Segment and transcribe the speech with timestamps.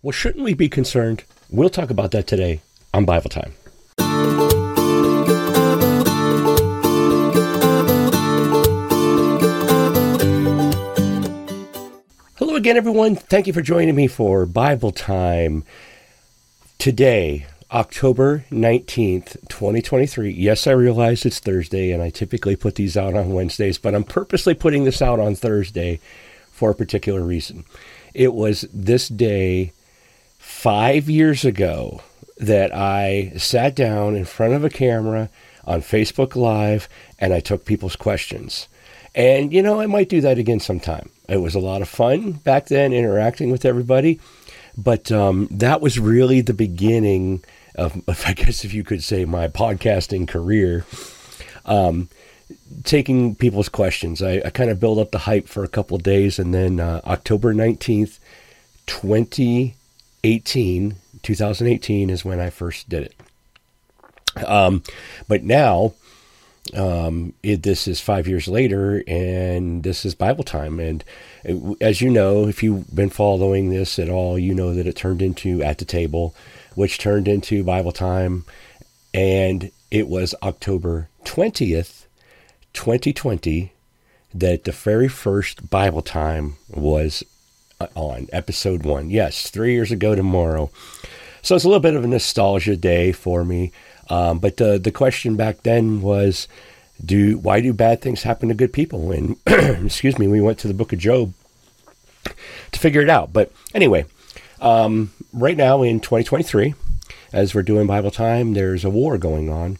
[0.00, 1.24] Well, shouldn't we be concerned?
[1.50, 2.60] We'll talk about that today
[2.94, 3.52] on Bible Time.
[12.36, 13.16] Hello again, everyone.
[13.16, 15.64] Thank you for joining me for Bible Time.
[16.78, 20.30] Today, October 19th, 2023.
[20.30, 24.04] Yes, I realize it's Thursday, and I typically put these out on Wednesdays, but I'm
[24.04, 25.98] purposely putting this out on Thursday
[26.52, 27.64] for a particular reason.
[28.14, 29.72] It was this day
[30.68, 32.02] five years ago
[32.36, 35.30] that I sat down in front of a camera
[35.64, 38.68] on Facebook Live and I took people's questions.
[39.14, 41.08] And, you know, I might do that again sometime.
[41.26, 44.20] It was a lot of fun back then interacting with everybody.
[44.76, 47.42] But um, that was really the beginning
[47.74, 50.84] of, I guess, if you could say, my podcasting career.
[51.64, 52.10] Um,
[52.84, 54.22] taking people's questions.
[54.22, 57.00] I, I kind of built up the hype for a couple days, and then uh,
[57.06, 58.18] October 19th,
[58.86, 59.74] 20
[60.28, 64.44] 18, 2018 is when I first did it.
[64.46, 64.82] Um,
[65.26, 65.94] but now,
[66.74, 70.78] um, it, this is five years later, and this is Bible time.
[70.80, 71.02] And
[71.44, 74.96] it, as you know, if you've been following this at all, you know that it
[74.96, 76.34] turned into At the Table,
[76.74, 78.44] which turned into Bible time.
[79.14, 82.04] And it was October 20th,
[82.74, 83.72] 2020,
[84.34, 87.24] that the very first Bible time was
[87.94, 89.08] on episode one.
[89.08, 90.68] Yes, three years ago tomorrow.
[91.42, 93.70] So it's a little bit of a nostalgia day for me.
[94.10, 96.48] Um, but the the question back then was,
[97.04, 99.12] do why do bad things happen to good people?
[99.12, 101.34] And excuse me, we went to the Book of Job
[102.24, 103.32] to figure it out.
[103.32, 104.06] But anyway,
[104.60, 106.74] um, right now in 2023,
[107.32, 109.78] as we're doing Bible time, there's a war going on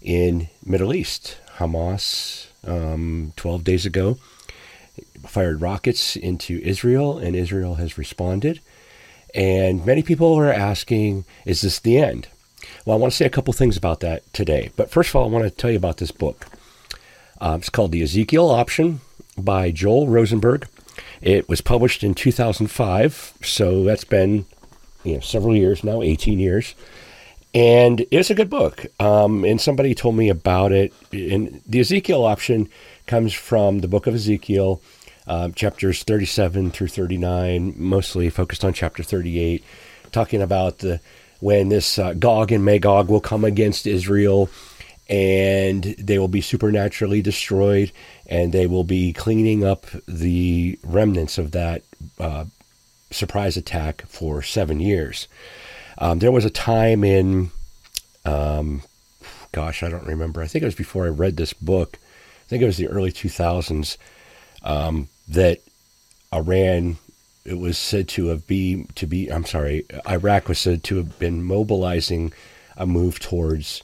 [0.00, 1.38] in Middle East.
[1.56, 4.18] Hamas, um, 12 days ago,
[5.26, 8.60] fired rockets into Israel, and Israel has responded.
[9.34, 12.28] And many people are asking, is this the end?
[12.84, 14.70] Well, I want to say a couple things about that today.
[14.76, 16.46] But first of all, I want to tell you about this book.
[17.40, 19.00] Um, it's called The Ezekiel Option
[19.36, 20.68] by Joel Rosenberg.
[21.20, 24.46] It was published in 2005, so that's been
[25.02, 26.74] you know several years now, 18 years.
[27.54, 28.86] And it's a good book.
[28.98, 30.92] Um, and somebody told me about it.
[31.12, 32.68] And the Ezekiel option
[33.06, 34.82] comes from the book of Ezekiel,
[35.26, 39.62] uh, chapters 37 through 39, mostly focused on chapter 38,
[40.10, 41.00] talking about the
[41.40, 44.48] when this uh, Gog and Magog will come against Israel
[45.10, 47.92] and they will be supernaturally destroyed
[48.26, 51.82] and they will be cleaning up the remnants of that
[52.18, 52.46] uh,
[53.10, 55.28] surprise attack for seven years.
[55.98, 57.50] Um, there was a time in,
[58.24, 58.82] um,
[59.52, 60.42] gosh, I don't remember.
[60.42, 61.98] I think it was before I read this book.
[62.44, 63.96] I think it was the early 2000s
[64.62, 65.60] um, that
[66.32, 66.98] Iran
[67.44, 71.18] it was said to have be to be I'm sorry Iraq was said to have
[71.18, 72.32] been mobilizing
[72.76, 73.82] a move towards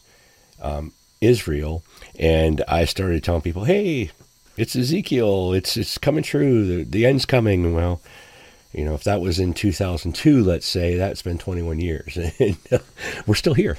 [0.60, 1.82] um, Israel
[2.19, 4.10] and I started telling people hey
[4.56, 8.00] it's Ezekiel it's it's coming true the, the end's coming well
[8.72, 12.16] you know if that was in 2002 let's say that's been 21 years.
[12.41, 12.56] And
[13.26, 13.76] we're still here.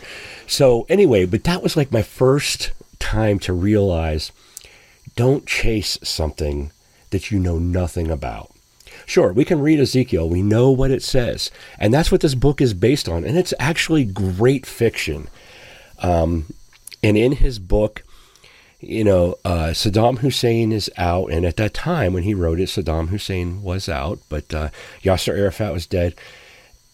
[0.47, 4.31] So anyway but that was like my first time to realize
[5.15, 6.71] don't chase something
[7.09, 8.51] that you know nothing about.
[9.05, 12.61] Sure, we can read Ezekiel, we know what it says, and that's what this book
[12.61, 15.27] is based on, and it's actually great fiction.
[15.99, 16.53] Um,
[17.03, 18.03] and in his book,
[18.81, 22.69] you know, uh, Saddam Hussein is out, and at that time when he wrote it,
[22.69, 24.69] Saddam Hussein was out, but uh,
[25.03, 26.15] Yasser Arafat was dead,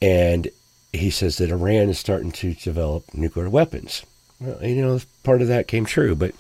[0.02, 0.50] and
[0.92, 4.04] he says that Iran is starting to develop nuclear weapons.
[4.40, 6.36] Well, you know, part of that came true, but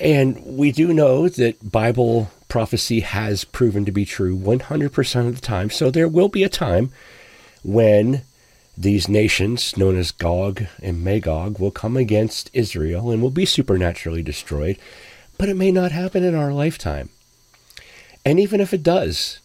[0.00, 5.40] and we do know that Bible prophecy has proven to be true 100% of the
[5.40, 5.70] time.
[5.70, 6.90] So there will be a time
[7.62, 8.22] when
[8.76, 14.22] these nations, known as Gog and Magog, will come against Israel and will be supernaturally
[14.22, 14.78] destroyed.
[15.38, 17.08] But it may not happen in our lifetime.
[18.24, 19.40] And even if it does,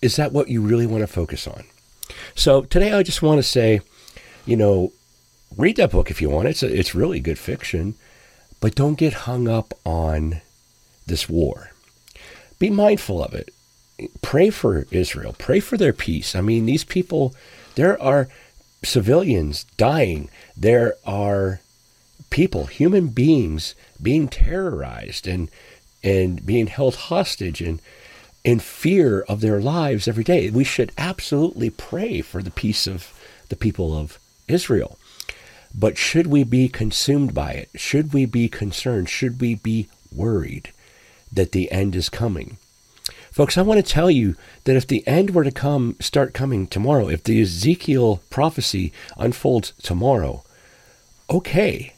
[0.00, 1.64] is that what you really want to focus on?
[2.34, 3.80] So today I just want to say,
[4.46, 4.92] you know,
[5.56, 6.48] read that book if you want.
[6.48, 7.94] It's a, it's really good fiction.
[8.60, 10.40] But don't get hung up on
[11.06, 11.70] this war.
[12.58, 13.50] Be mindful of it.
[14.22, 15.34] Pray for Israel.
[15.38, 16.34] Pray for their peace.
[16.34, 17.34] I mean, these people,
[17.78, 18.28] there are
[18.82, 20.28] civilians dying.
[20.56, 21.60] There are
[22.28, 25.48] people, human beings, being terrorized and
[26.02, 27.80] and being held hostage and
[28.42, 30.50] in fear of their lives every day.
[30.50, 33.12] We should absolutely pray for the peace of
[33.48, 34.98] the people of Israel.
[35.72, 37.68] But should we be consumed by it?
[37.76, 39.08] Should we be concerned?
[39.08, 40.72] Should we be worried
[41.32, 42.58] that the end is coming?
[43.38, 46.66] Folks, I want to tell you that if the end were to come, start coming
[46.66, 50.42] tomorrow, if the Ezekiel prophecy unfolds tomorrow,
[51.30, 51.94] okay.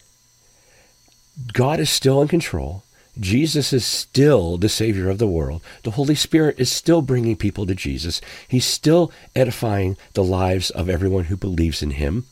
[1.54, 2.82] God is still in control.
[3.18, 5.62] Jesus is still the Savior of the world.
[5.82, 8.20] The Holy Spirit is still bringing people to Jesus.
[8.46, 12.26] He's still edifying the lives of everyone who believes in Him.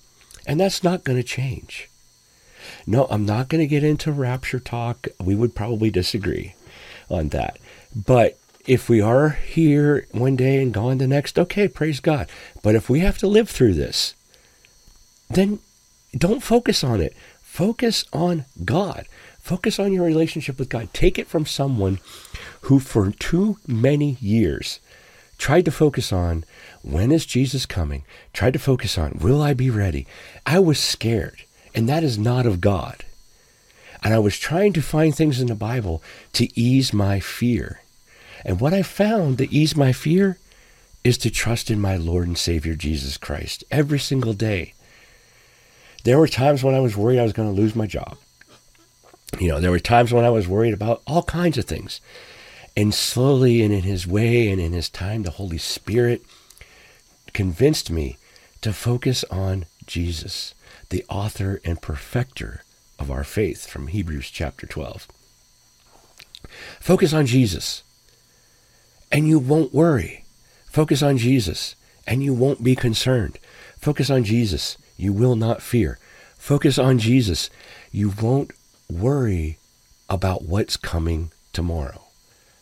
[0.46, 1.88] And that's not going to change.
[2.86, 5.08] No, I'm not going to get into rapture talk.
[5.18, 6.56] We would probably disagree
[7.08, 7.58] on that.
[7.96, 8.36] But
[8.68, 12.28] if we are here one day and gone the next, okay, praise God.
[12.62, 14.14] But if we have to live through this,
[15.30, 15.60] then
[16.16, 17.16] don't focus on it.
[17.40, 19.06] Focus on God.
[19.40, 20.92] Focus on your relationship with God.
[20.92, 21.98] Take it from someone
[22.62, 24.80] who, for too many years,
[25.38, 26.44] tried to focus on
[26.82, 28.04] when is Jesus coming?
[28.34, 30.06] Tried to focus on will I be ready?
[30.44, 31.42] I was scared,
[31.74, 33.02] and that is not of God.
[34.02, 36.02] And I was trying to find things in the Bible
[36.34, 37.80] to ease my fear.
[38.44, 40.38] And what I found to ease my fear
[41.04, 44.74] is to trust in my Lord and Savior Jesus Christ every single day.
[46.04, 48.16] There were times when I was worried I was going to lose my job.
[49.38, 52.00] You know, there were times when I was worried about all kinds of things.
[52.76, 56.22] And slowly and in his way and in his time, the Holy Spirit
[57.32, 58.16] convinced me
[58.60, 60.54] to focus on Jesus,
[60.90, 62.62] the author and perfecter
[62.98, 65.08] of our faith from Hebrews chapter 12.
[66.80, 67.82] Focus on Jesus,
[69.10, 70.24] and you won't worry.
[70.66, 71.74] Focus on Jesus,
[72.06, 73.38] and you won't be concerned.
[73.78, 75.98] Focus on Jesus, you will not fear.
[76.36, 77.50] Focus on Jesus,
[77.90, 78.52] you won't
[78.90, 79.58] worry
[80.08, 82.04] about what's coming tomorrow.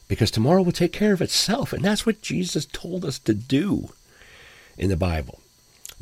[0.08, 1.72] Because tomorrow will take care of itself.
[1.72, 3.90] And that's what Jesus told us to do
[4.78, 5.40] in the Bible.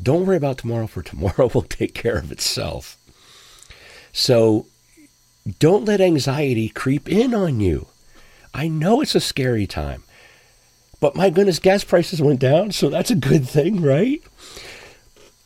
[0.01, 2.97] Don't worry about tomorrow, for tomorrow will take care of itself.
[4.11, 4.67] So
[5.59, 7.87] don't let anxiety creep in on you.
[8.53, 10.03] I know it's a scary time.
[11.05, 14.23] But my goodness, gas prices went down, so that's a good thing, right?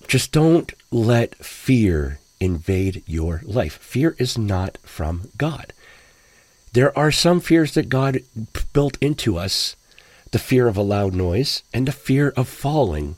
[0.08, 3.74] Just don't let fear invade your life.
[3.74, 5.74] Fear is not from God.
[6.72, 8.20] There are some fears that God
[8.72, 9.76] built into us
[10.32, 13.18] the fear of a loud noise and the fear of falling.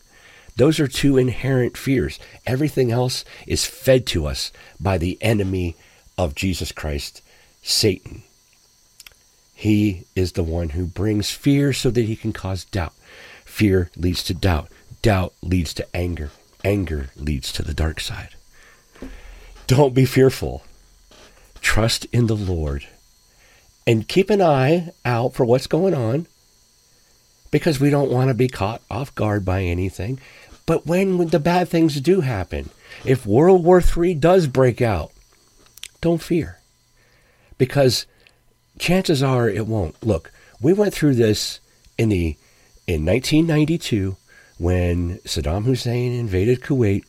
[0.56, 2.18] Those are two inherent fears.
[2.48, 5.76] Everything else is fed to us by the enemy
[6.18, 7.22] of Jesus Christ,
[7.62, 8.24] Satan.
[9.62, 12.94] He is the one who brings fear so that he can cause doubt.
[13.46, 14.70] Fear leads to doubt.
[15.04, 16.32] Doubt leads to anger.
[16.66, 18.30] Anger leads to the dark side.
[19.68, 20.64] Don't be fearful.
[21.62, 22.88] Trust in the Lord.
[23.86, 26.26] And keep an eye out for what's going on
[27.52, 30.20] because we don't want to be caught off guard by anything.
[30.66, 32.72] But when the bad things do happen,
[33.06, 35.12] if World War III does break out,
[36.02, 36.58] don't fear
[37.60, 38.08] because
[38.80, 40.02] chances are it won't.
[40.04, 40.32] Look,
[40.62, 41.60] we went through this
[41.98, 42.38] in the
[42.88, 44.18] in 1992
[44.58, 47.04] when Saddam Hussein invaded Kuwait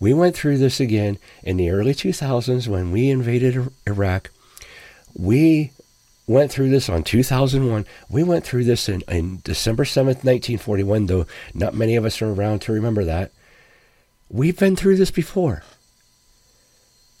[0.00, 4.30] we went through this again in the early 2000s when we invaded Iraq.
[5.14, 5.72] We
[6.26, 7.86] went through this on 2001.
[8.08, 12.32] We went through this in, in December 7th, 1941, though not many of us are
[12.32, 13.32] around to remember that.
[14.30, 15.62] We've been through this before.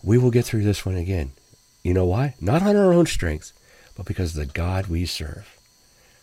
[0.02, 1.32] We will get through this one again.
[1.82, 2.34] You know why?
[2.40, 3.52] Not on our own strength,
[4.00, 5.58] but because of the God we serve,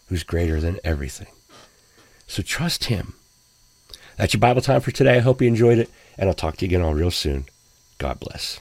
[0.08, 1.28] who's greater than everything.
[2.26, 3.14] So trust Him.
[4.16, 5.18] That's your Bible time for today.
[5.18, 7.46] I hope you enjoyed it, and I'll talk to you again all real soon.
[8.00, 8.60] God bless.